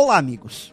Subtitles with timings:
[0.00, 0.72] Olá, amigos.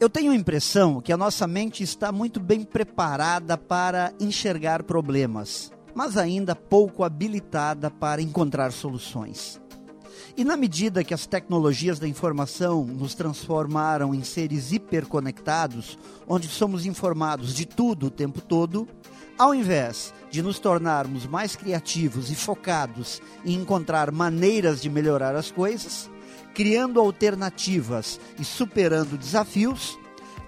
[0.00, 5.70] Eu tenho a impressão que a nossa mente está muito bem preparada para enxergar problemas,
[5.94, 9.60] mas ainda pouco habilitada para encontrar soluções.
[10.34, 16.86] E na medida que as tecnologias da informação nos transformaram em seres hiperconectados, onde somos
[16.86, 18.88] informados de tudo o tempo todo,
[19.36, 25.50] ao invés de nos tornarmos mais criativos e focados em encontrar maneiras de melhorar as
[25.50, 26.08] coisas,
[26.56, 29.98] criando alternativas e superando desafios,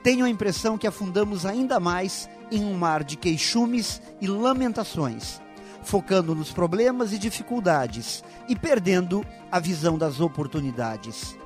[0.03, 5.39] tenho a impressão que afundamos ainda mais em um mar de queixumes e lamentações,
[5.83, 11.37] focando nos problemas e dificuldades e perdendo a visão das oportunidades.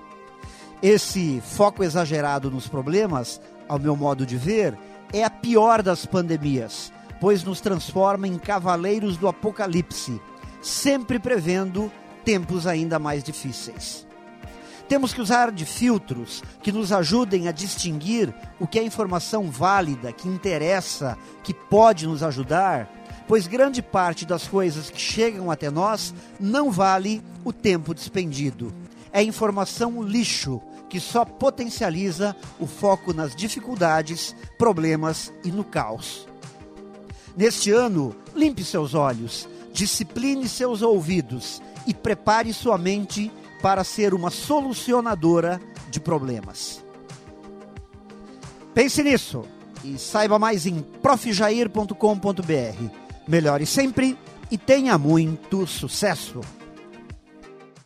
[0.80, 4.78] Esse foco exagerado nos problemas, ao meu modo de ver,
[5.12, 10.20] é a pior das pandemias, pois nos transforma em cavaleiros do apocalipse,
[10.60, 11.91] sempre prevendo
[12.24, 14.06] tempos ainda mais difíceis.
[14.88, 20.12] Temos que usar de filtros que nos ajudem a distinguir o que é informação válida,
[20.12, 22.91] que interessa, que pode nos ajudar,
[23.27, 28.72] pois grande parte das coisas que chegam até nós não vale o tempo despendido.
[29.12, 36.28] É informação lixo que só potencializa o foco nas dificuldades, problemas e no caos.
[37.34, 44.28] Neste ano, limpe seus olhos, discipline seus ouvidos e prepare sua mente para ser uma
[44.28, 46.84] solucionadora de problemas.
[48.74, 49.44] Pense nisso
[49.84, 51.94] e saiba mais em profjair.com.br.
[53.28, 54.19] Melhore sempre
[54.50, 56.41] e tenha muito sucesso!